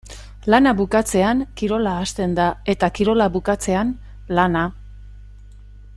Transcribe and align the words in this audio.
Lana 0.51 0.71
bukatzean 0.79 1.43
kirola 1.61 1.93
hasten 2.05 2.33
da 2.41 2.47
eta 2.75 2.91
kirola 3.01 3.29
bukatzean 3.37 3.95
lana. 4.41 4.65